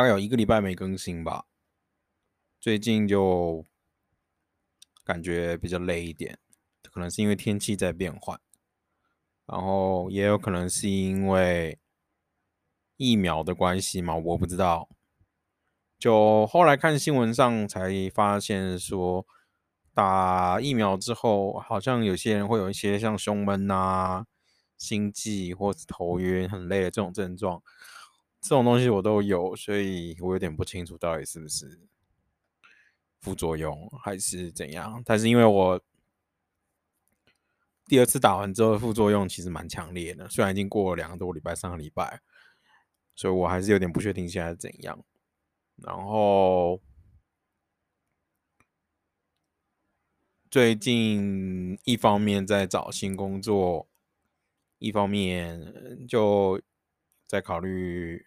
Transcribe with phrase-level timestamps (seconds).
[0.00, 1.44] 大概有一个礼拜没更新吧。
[2.58, 3.66] 最近就
[5.04, 6.38] 感觉比较累一点，
[6.90, 8.40] 可能是因为天气在变换，
[9.44, 11.78] 然后也有可能是因为
[12.96, 14.88] 疫苗的关系嘛，我不知道。
[15.98, 19.26] 就后来看新闻上才发现说，
[19.92, 24.24] 打疫苗之后，好像有些人会有一些像胸闷啊。
[24.78, 27.62] 心悸或是头晕、很累的这种症状，
[28.40, 31.80] 这种东西我都有，所以我有点不清楚到底是不是
[33.20, 35.02] 副作用还是怎样。
[35.04, 35.80] 但是因为我
[37.86, 42.20] 第二次打完之后副作用其实蛮强烈的，虽然已经过了两个多礼拜、三个礼拜，
[43.14, 45.04] 所以我还是有点不确定现在怎样。
[45.76, 46.80] 然后
[50.50, 53.86] 最近一方面在找新工作。
[54.82, 56.58] 一方面就
[57.26, 58.24] 在考虑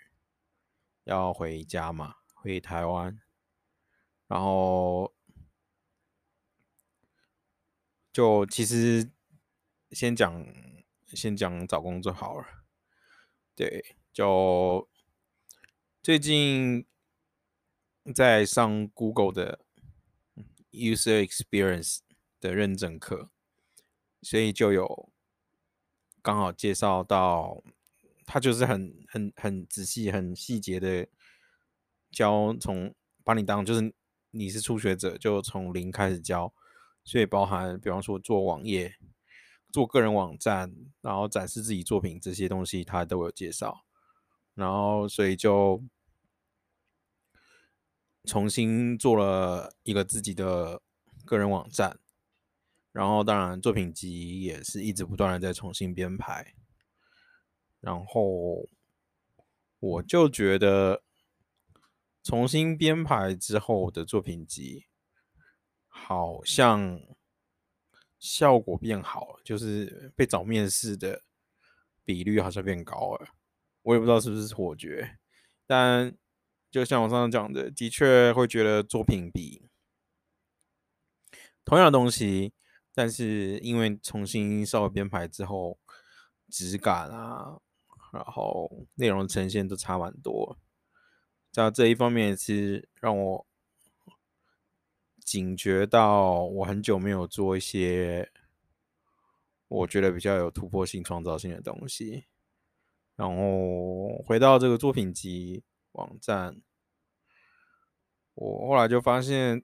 [1.04, 3.20] 要回家嘛，回台湾，
[4.28, 5.14] 然后
[8.12, 9.12] 就其实
[9.92, 10.46] 先讲
[11.08, 12.46] 先讲找工作好了，
[13.56, 14.88] 对，就
[16.02, 16.86] 最近
[18.16, 19.60] 在上 Google 的
[20.72, 22.00] User Experience
[22.40, 23.30] 的认证课，
[24.22, 25.10] 所以就有。
[26.26, 27.62] 刚好介绍到，
[28.26, 31.08] 他就是很很很仔细、很细节的
[32.12, 32.94] 教，从
[33.24, 33.94] 把你当就是
[34.32, 36.54] 你是初学者，就从零开始教，
[37.04, 38.96] 所以包含比方说做网页、
[39.72, 43.86] 做个人网站，然后展示自己作品这些东西，他都有介绍。
[44.54, 45.84] 然后所以就
[48.26, 50.82] 重新做了一个自己的
[51.26, 52.00] 个人网站。
[52.92, 56.54] 然后，当然，作品集也是一直不断的在重新编排。
[57.84, 58.70] 然后，
[59.80, 61.04] 我就觉得
[62.24, 64.86] 重新编排之后的作品集，
[65.90, 67.02] 好像
[68.18, 71.24] 效果变好了，就是被找面试的
[72.06, 73.28] 比率好像变高了。
[73.82, 75.18] 我也不知道是不是错觉，
[75.68, 76.16] 但
[76.72, 79.68] 就像我上次讲的，的确会觉得作品比
[81.66, 82.54] 同样的东西。
[82.96, 85.80] 但是因为重新稍微编排之后，
[86.48, 87.60] 质感啊，
[88.14, 90.58] 然后内容呈现都差蛮多。
[91.52, 93.46] 在这一方面是让我
[95.26, 98.32] 警觉到，我很久没有做一些
[99.68, 102.26] 我觉得比较有突破性、创造性的东西。
[103.18, 106.62] 然后回到这个作品集网站，
[108.36, 109.64] 我后来就发现。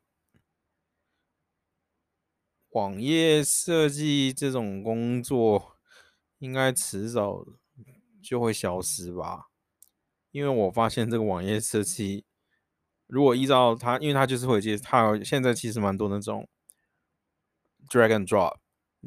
[2.73, 5.75] 网页设计这种工作，
[6.37, 7.43] 应该迟早
[8.21, 9.47] 就会消失吧？
[10.31, 12.25] 因为我发现这个网页设计，
[13.07, 16.47] 如果依照它，因为它就是会接，它现在其实蛮多那种
[17.89, 18.57] drag and drop，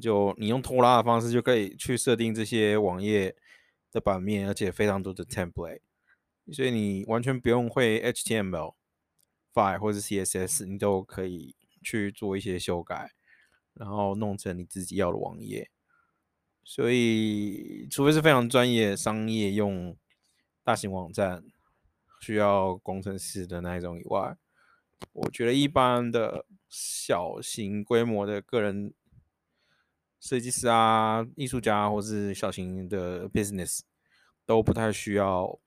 [0.00, 3.36] 就你用拖拉的方式就可以去设定这些网页
[3.90, 5.80] 的版面，而且非常多的 template，
[6.52, 8.74] 所以你完全不用会 HTML、
[9.54, 13.12] file 或者 CSS，你都可以去做一些修改。
[13.74, 15.70] 然后弄成你自己要的网页，
[16.64, 19.96] 所以除非是非常专业商业用
[20.62, 21.44] 大型网站
[22.20, 24.36] 需要工程师的那一种以外，
[25.12, 28.94] 我觉得一般的小型规模的个人
[30.20, 33.80] 设计师啊、艺术家或是小型的 business
[34.46, 35.58] 都不太需要，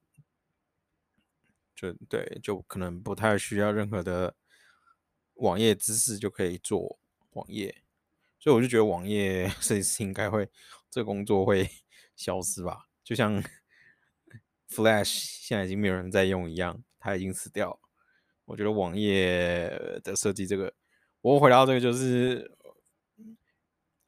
[1.75, 4.33] 就对，就可能不太需要任何的
[5.33, 6.97] 网页知识就可以做
[7.31, 7.81] 网页。
[8.39, 10.49] 所以我就觉得网页 设计师应该会
[10.89, 11.69] 这工作会
[12.15, 13.43] 消失吧，就像
[14.69, 17.79] Flash 现在已经没有人在用一样，它已经死掉了。
[18.45, 19.69] 我觉得网页
[20.03, 20.73] 的设计这个，
[21.21, 22.55] 我回到这个就是，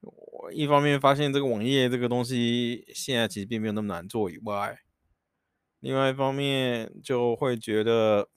[0.02, 4.80] 我一方面发现这个网页这个东西现在其实并没有那么难做以外，
[5.80, 8.30] 另外一方面就会觉得，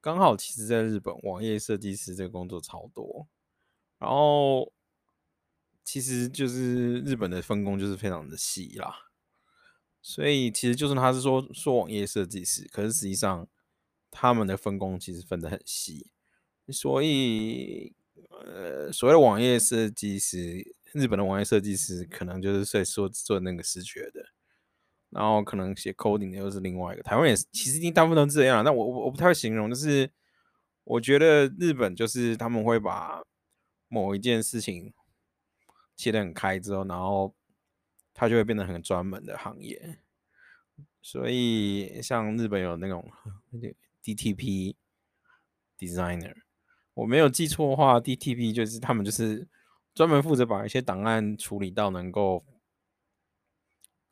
[0.00, 3.28] 刚好其实在日本网页设计师这个工作超多。
[3.98, 4.70] 然后，
[5.84, 8.94] 其实就是日本的分工就是非常的细啦，
[10.00, 13.46] 所以其实就算他是说说网页设计师，可是实际上
[14.10, 16.10] 他们的分工其实分得很细，
[16.68, 17.94] 所以
[18.46, 24.24] 呃，所谓的网页设计师，日本的网页设计师可能就是在说做那个视觉的，
[25.10, 30.10] 然后可能写 coding 的又是另外一个，台湾也是，其实一定大部分都这样，但我我我不太会形容，就是
[30.84, 33.22] 我觉得日本就是他们会把
[33.88, 34.92] 某一件事情
[35.96, 37.34] 切得很开之后，然后
[38.12, 39.98] 它就会变得很专门的行业。
[41.00, 43.10] 所以像日本有那种
[44.02, 44.74] DTP
[45.78, 46.34] designer，
[46.94, 49.46] 我没有记错的话，DTP 就是他们就是
[49.94, 52.44] 专门负责把一些档案处理到能够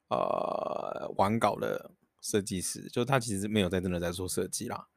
[0.09, 4.89] 呃完稿的设计师，就他其实没有在真的在做设计啦，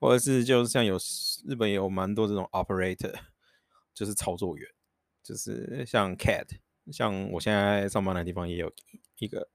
[0.00, 0.98] 或者是就是像有
[1.46, 3.14] 日本有蛮多这种 operator，
[3.94, 4.68] 就是操作员，
[5.28, 6.58] 就是像 CAD，
[6.90, 8.72] 像我现在上班的地方也有
[9.18, 9.48] 一个。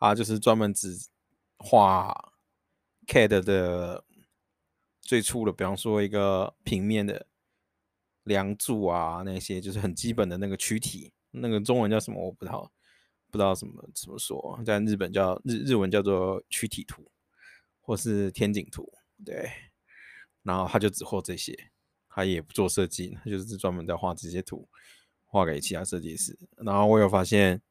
[0.00, 0.96] 啊，就是专门只
[1.56, 2.32] 画
[3.08, 4.04] CAD 的
[5.00, 7.26] 最初的，比方说一个平面的
[8.22, 12.70] 梁柱啊，那些就是很基本的那个躯体，那个中文叫什么我不知道，
[13.28, 17.10] 不知道怎么怎么说，在日本叫日日文叫做躯体图，
[17.80, 18.92] 或是天井图，
[19.26, 19.50] 对。
[20.44, 21.72] 然后他就只画这些，
[22.18, 24.68] 他也不做设计，他就是专门在画这些图，
[25.26, 26.36] 画给其他设计师。
[26.56, 27.62] 然后我有发现。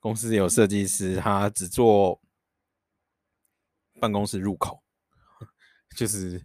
[0.00, 2.20] 公司有设计师，他只做
[4.00, 4.82] 办公室入口，
[5.96, 6.44] 就是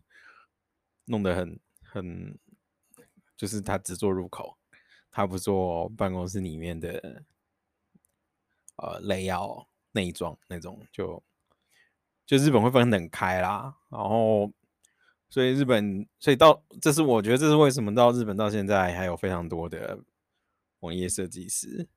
[1.06, 2.38] 弄得很很，
[3.36, 4.60] 就是他只做入口，
[5.10, 7.24] 他不做办公室里面的
[8.76, 11.24] 呃内要内装那种，就
[12.28, 13.76] 就日本会分很开啦。
[13.90, 14.54] 然后，
[15.30, 20.00] 所以日本，所以到这是我觉得这是为什么到日本到现在还有非常多的
[20.80, 21.88] 网页设计师。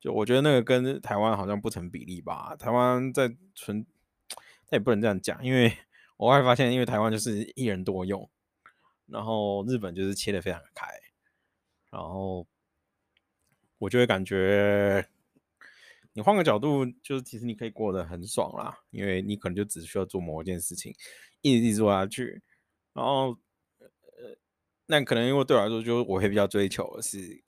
[0.00, 2.54] 就我觉得那个跟台湾好像不成比例吧。
[2.56, 3.86] 台湾在纯，
[4.68, 5.78] 但也不能这样讲，因为
[6.18, 8.28] 我会发现，因为台湾就是一人多用，
[9.06, 10.86] 然后日本就是切的非常开，
[11.90, 12.46] 然后
[13.78, 15.08] 我就会感觉，
[16.12, 20.94] 你换个角度，就是其实你可以过得很爽啦，因为你可能就只需要做某一件事情，
[21.40, 22.42] 一直一直做下去，
[22.94, 23.36] 然后
[23.78, 24.34] 呃，
[24.86, 27.44] 那可能因为对我来说，就是我会比较追求的是。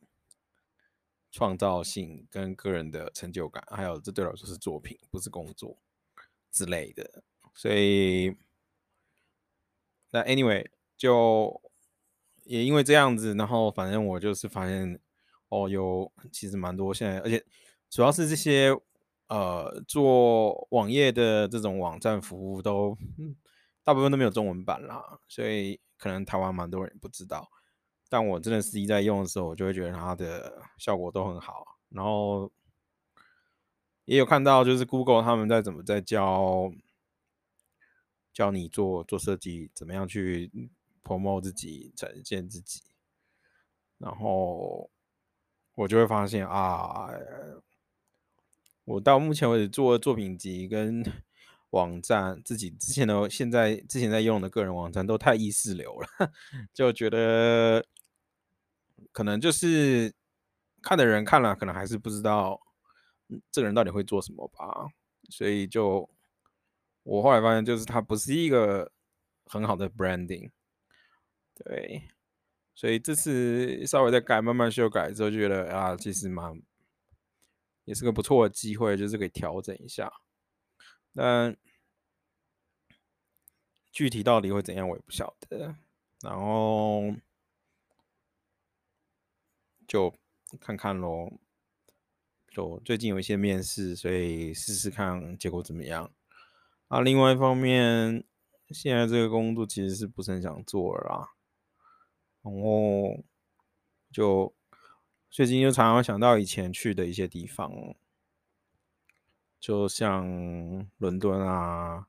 [1.32, 5.76] 创造性跟个人的成就感，还有这对我来说是作品，不是工作
[6.50, 7.22] 之类的。
[7.52, 8.34] 所以，
[10.12, 10.66] 那 anyway
[10.96, 11.60] 就
[12.44, 14.98] 也因为这样子，然后反正我就是发现
[15.50, 17.44] 哦，有其实蛮多现在，而且
[17.90, 18.75] 主要是这些
[19.26, 22.96] 呃做网页的这种网站服务都
[23.87, 27.49] 大部分都没有中文版啦，所以可能台湾蛮多人不知道。
[28.09, 31.79] 但我真的实际在用的时候，我就会觉得它的效果都很好。
[31.91, 32.50] 然后
[34.05, 36.73] 也有看到，就是 Google 他们在怎么在教
[38.33, 40.50] 教你做做设计，怎么样去
[41.05, 42.82] promote 自己，展现自己。
[43.99, 44.91] 然后
[45.77, 47.09] 我就会发现啊，
[48.85, 51.05] 我到目前为止做的作品集跟
[51.71, 56.33] 网站，自己之前的、现在之前在用的个人网站都太意识流了，
[56.73, 57.85] 就觉得。
[59.13, 60.13] 可能就是
[60.83, 62.59] 看的人看了，可能还是不知道
[63.51, 64.89] 这个人到底会做什么吧。
[65.31, 66.09] 所以就
[67.03, 68.91] 我后来发现，就是它不是一个
[69.47, 70.51] 很好的 branding。
[71.55, 72.09] 对，
[72.75, 76.61] 所以这次稍微再改，慢慢修改之后，就觉得啊，其实蛮
[77.85, 80.11] 也是个不错的机会，就是可以调整一下。
[81.17, 81.57] 但
[83.91, 85.75] 具体到底会怎样，我也不晓得。
[86.20, 87.15] 然后。
[89.89, 90.13] 就
[90.58, 91.31] 看看喽，
[92.49, 96.13] 就最近有一些面试，所以试试看结果怎么样。
[96.89, 98.25] 啊，另外一方面，
[98.70, 101.37] 现在这个工作其实是不是很想做了。
[102.43, 103.23] 然后
[104.11, 104.53] 就
[105.31, 107.73] 最近就常常想到以前去的一些地方，
[109.67, 110.25] 就像
[110.99, 112.06] 伦敦啊，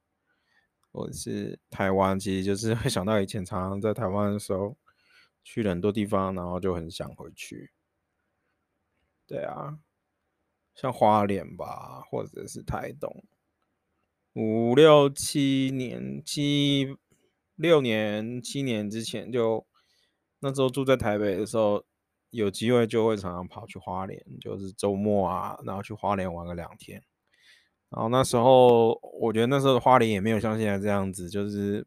[0.91, 4.77] 或者是台湾，其实就是会想到以前常常在台湾的时候。
[5.49, 7.71] 去了很多地方，然后就很想回去。
[9.25, 9.79] 对啊，
[10.75, 13.23] 像花莲吧，或者是台东，
[14.33, 16.97] 五六七年、七
[17.55, 19.67] 六年、七年之前就，就
[20.39, 21.85] 那时候住在台北的时候，
[22.29, 27.01] 有机会就会常常跑去花莲，就是周末啊，然后去花莲玩个两天。
[27.89, 31.85] 然后那时候，我觉得那时候的花莲也没有像现在这样子，就是。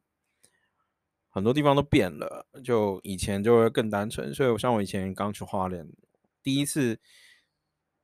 [1.33, 5.89] 很多地方都变了，就以前就会更单纯，所以我像我以前刚去花莲，
[6.43, 6.99] 第一次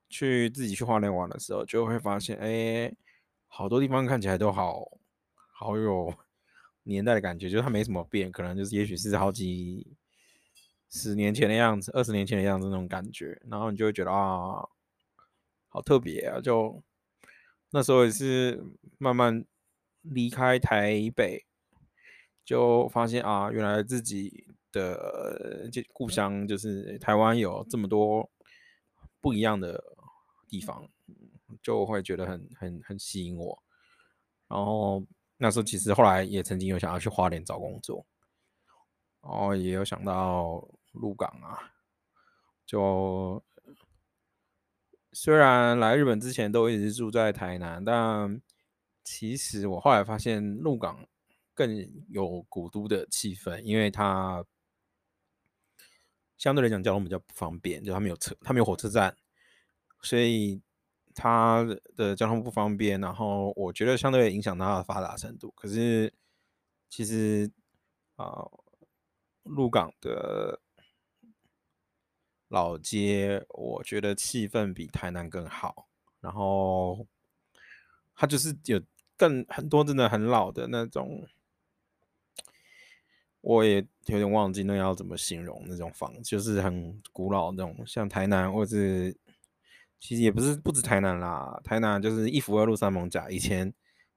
[0.08, 2.94] 去自己去花莲玩的时候，就会发现，哎，
[3.48, 4.92] 好多地方看起来都好
[5.52, 6.14] 好有
[6.84, 9.96] 年代的感觉，就是它没什么变，可能就是也许是好几
[10.88, 14.64] 十年前的样子，二十年前的样子那种感觉，然后你就会觉得啊，
[15.68, 16.80] 好特别啊，就
[17.70, 18.64] 那时候也是
[18.98, 19.44] 慢慢
[20.02, 21.44] 离开台北。
[22.44, 28.30] 就发现啊，原来自己的故乡就是台湾有这么多
[29.20, 29.82] 不一样的
[30.46, 30.88] 地方，
[31.60, 33.60] 就会觉得很很很吸引我。
[34.46, 35.04] 然后
[35.38, 38.06] 那时候其实后来也曾经有想要去花莲找工作，
[39.22, 41.72] 然后也有想到鹿港啊，
[42.64, 43.42] 就
[45.18, 48.38] 虽然来日本之前都一直住在台南，但
[49.02, 51.08] 其实我后来发现鹿港
[51.54, 54.44] 更有古都的气氛，因为它
[56.36, 59.16] 相对来讲交通比较不方便，就它没有车，它没有火车站，
[60.02, 60.60] 所以。
[61.18, 65.50] 它的交通不方便，然后我觉得相对影响到它的发达程度。
[65.56, 66.12] 可是
[66.90, 67.50] 其实
[68.16, 68.46] 啊，
[69.44, 70.60] 鹿港的
[72.48, 75.86] 老街，我觉得气氛比台南更好。
[76.20, 77.06] 然后
[78.14, 78.80] 它就是有
[79.16, 81.26] 更很多真的很老的那种，
[83.40, 89.16] 我也有点忘记那要怎么形容那种房，就是很古老那种，像台南或是。
[89.98, 93.72] 其实也不是不止台南啦，台南就是一府二路三艋舺，以前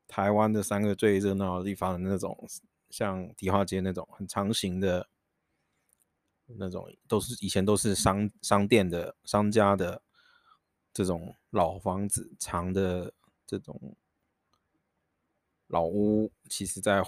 [0.09, 2.37] 台湾的三个最热闹的地方的那种，
[2.89, 5.07] 像迪化街那种很长形的，
[6.57, 10.01] 那种都是以前都是商商店的商家的
[10.93, 13.13] 这种老房子，长的
[13.45, 13.95] 这种
[15.67, 17.03] 老屋，其实在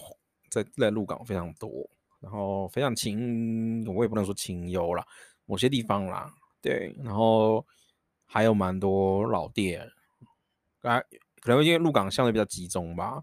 [0.49, 5.05] 在在鹿港非常多，然后非常清，我也不能说清幽啦，
[5.45, 7.65] 某些地方啦，对，然后。
[8.33, 9.91] 还有蛮多老店，
[10.83, 11.01] 啊，
[11.41, 13.21] 可能因为鹿港相对比较集中吧，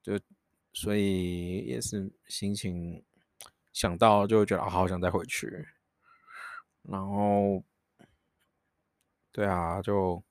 [0.00, 0.16] 就
[0.72, 3.02] 所以也是心情
[3.84, 5.68] 想到就会觉得好想再回去，
[6.84, 7.62] 然后
[9.30, 10.24] 对啊，就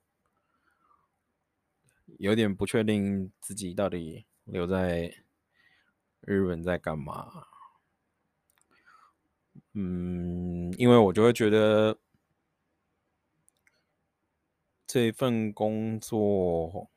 [2.18, 5.14] 有点不确定自己到底留在
[6.22, 7.46] 日本在干嘛，
[9.74, 11.96] 嗯，因为我就会觉得。
[14.86, 16.88] 这份工作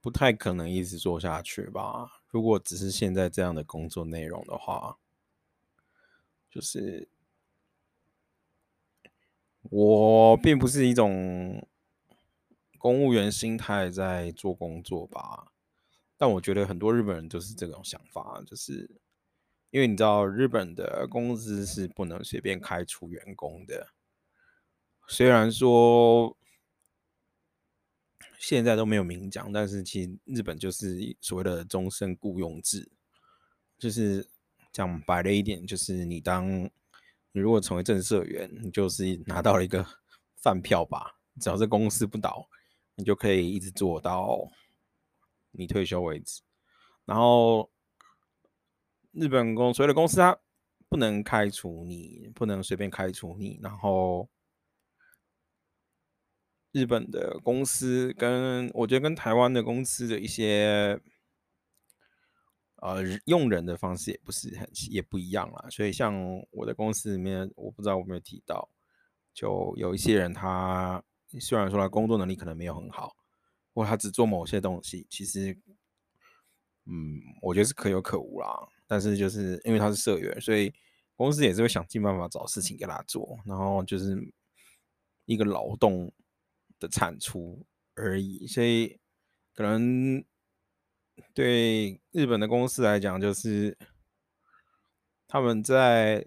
[0.00, 2.15] 不太可能一直做下去吧？
[2.28, 4.98] 如果只是现在这样的工作内容的话，
[6.50, 7.08] 就是
[9.62, 11.66] 我并不是一种
[12.78, 15.52] 公务员心态在做工作吧。
[16.16, 18.90] 但我觉得很多日本人都是这种想法，就是
[19.70, 23.88] 因为你知道日本的公司是不能随便开除员工的。
[25.06, 26.36] 虽然说
[28.48, 32.88] 现在都没有明讲，但是其实日本就是所谓的终身雇佣制，
[33.76, 34.24] 就是
[34.70, 36.48] 讲白了一点，就是你当
[37.32, 39.84] 你如果成为正社员，你就是拿到了一个
[40.40, 42.48] 饭票吧，只要这公司不倒，
[42.94, 44.48] 你就可以一直做到
[45.50, 46.40] 你退休为止。
[47.04, 47.68] 然后
[49.10, 50.38] 日本公所谓的公司，它
[50.88, 54.28] 不能开除你，不能随便开除你，然后。
[56.76, 61.00] 日本的公司跟我觉得跟台湾的公司的一些
[62.82, 66.14] 呃用人的方式也不是很也不一样啦，所以像
[66.50, 68.68] 我的公司里面，我不知道我有没有提到，
[69.32, 71.02] 就有一些人他
[71.40, 73.16] 虽然说他工作能力可能没有很好，
[73.72, 75.58] 或他只做某些东西，其实
[76.84, 78.68] 嗯，我觉得是可有可无啦。
[78.86, 80.70] 但是就是因为他是社员，所以
[81.14, 84.14] 公司也是会想尽办法找事情给他做，然后就是
[85.24, 86.12] 一个劳动。
[86.78, 87.64] 的产出
[87.94, 88.98] 而已，所以
[89.54, 90.24] 可能
[91.32, 93.76] 对日本的公司来讲，就是
[95.26, 96.26] 他们在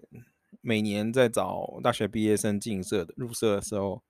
[0.60, 4.02] 每年在找大学毕业生进社的入社的时候，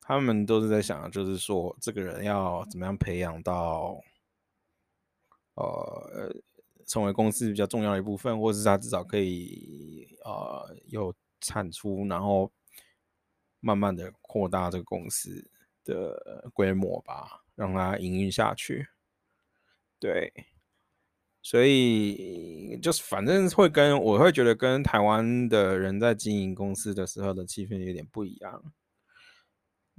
[0.00, 4.00] 他们都是在想，就是说这个人要怎么样培养到
[5.54, 6.34] 呃
[6.86, 12.50] 成为公司比较重要的一部分，或者是他至少可以呃有产出，然后
[13.60, 15.48] 慢慢的扩大这个公司。
[15.84, 18.88] 的规模吧，让它营运下去。
[19.98, 20.32] 对，
[21.42, 28.72] 所以就是反正会跟我会觉得跟台湾的人在经营公司的时候的气氛有点不一样。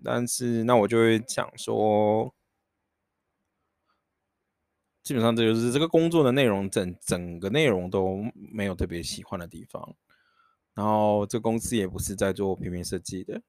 [0.04, 2.34] 但是那我就会讲说，
[5.04, 9.96] 基本上这就是这个工作的内容，整整个内容都没有特别喜欢的地方。
[10.74, 13.40] 然后这公司也不是在做平面设计的，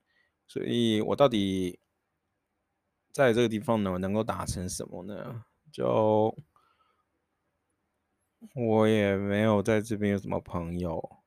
[0.46, 1.78] 所以我到底。
[3.12, 5.45] 在这个地方呢，能够达成什么呢？
[5.71, 6.35] 就
[8.54, 11.19] 我也没有在这边有什么朋友，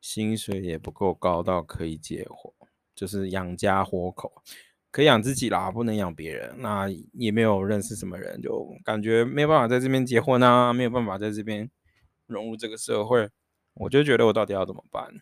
[0.00, 2.50] 薪水也不够高到可以结婚，
[2.94, 4.42] 就是养家活口，
[4.90, 6.54] 可以养自己啦，不能养别人。
[6.58, 11.70] 那也没有认识什么人，就感觉没有办法在这边结婚啊，没有办法在这边
[12.26, 13.28] 融入这个社会，
[13.74, 15.20] 我就觉得我到底要怎么办？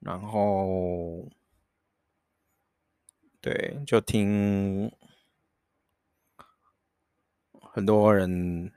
[0.00, 1.30] 然后。
[3.42, 4.92] 对，就听
[7.60, 8.72] 很多人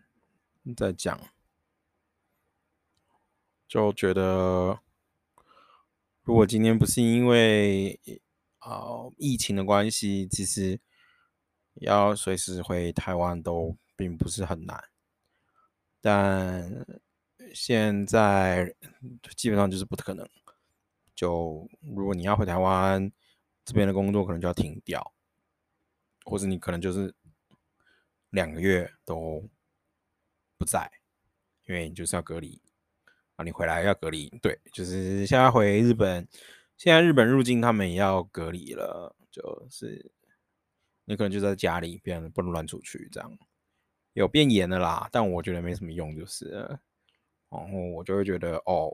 [0.75, 1.21] 在讲，
[3.67, 4.79] 就觉得
[6.23, 7.99] 如果今天不是因为
[8.57, 10.79] 啊、呃、疫情的关系，其实
[11.75, 14.83] 要随时回台湾都并不是很难，
[16.01, 16.87] 但
[17.53, 18.75] 现在
[19.37, 20.27] 基本上就是不可能。
[21.13, 23.11] 就如果你要回台湾，
[23.65, 25.13] 这边的工作可能就要停掉，
[26.23, 27.13] 或者你可能就是
[28.29, 29.43] 两个月都
[30.57, 30.89] 不在，
[31.65, 32.61] 因为你就是要隔离
[33.35, 34.29] 啊，你回来要隔离。
[34.41, 36.27] 对，就是现在回日本，
[36.77, 40.11] 现在日本入境他们也要隔离了，就是
[41.05, 43.37] 你可能就在家里，变不能乱出去，这样
[44.13, 46.51] 有变严了啦，但我觉得没什么用，就是，
[47.49, 48.93] 然后我就会觉得哦。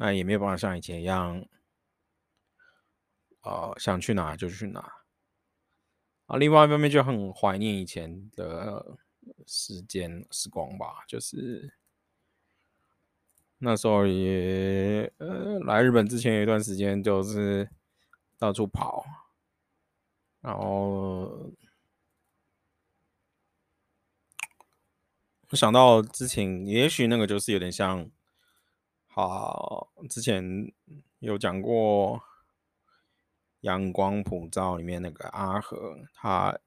[0.00, 1.44] 那也没有办法像以前一样，
[3.48, 4.80] 呃，想去哪就去哪
[6.26, 6.36] 啊。
[6.36, 8.98] 另外一方面就很怀念以前的
[9.46, 11.72] 时间时光吧，就是
[13.56, 17.70] 那时候也呃来日本之前有一段时间就是
[18.36, 19.06] 到处跑，
[20.42, 21.50] 然后
[25.48, 28.10] 我想到之前也许那个就是有点像。
[29.10, 30.72] 好，之前
[31.18, 32.18] 有讲过
[33.60, 36.58] 《阳光普照》里面那个阿和，他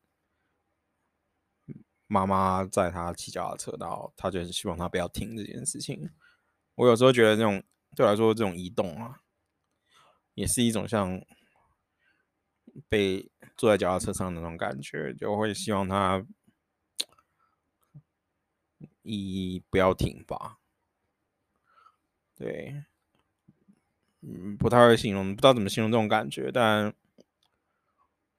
[2.07, 6.09] 妈妈载他骑脚踏车，然后他就是希望他不要停这件事情。
[6.75, 7.63] 我有时候觉得这种
[7.95, 9.21] 对我来说，这种移动啊，
[10.33, 11.21] 也是一种像
[12.89, 16.25] 被坐在脚踏车上那种感觉，就会希望他
[19.03, 20.57] 一不要停吧。
[22.35, 22.83] 对，
[24.21, 26.93] 嗯，不太会形容，不知道怎么形容这种感觉，但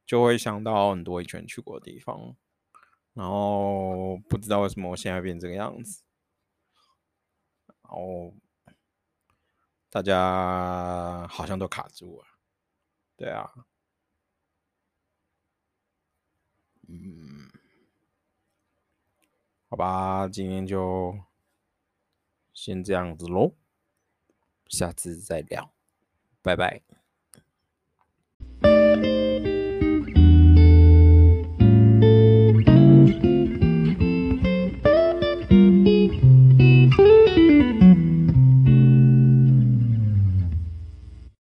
[0.07, 2.37] 就会想到很多以前去过的地方，
[3.15, 6.03] 然后不知道为什么我现在变这个样子，
[7.67, 8.35] 然后
[9.91, 12.27] 大家好像都卡住了，
[13.17, 13.51] 对啊，
[16.89, 17.51] 嗯，
[19.69, 21.19] 好吧，今天就
[22.53, 23.62] 先这样子喽。
[24.73, 25.71] 下次再聊，
[26.43, 27.02] 拜拜。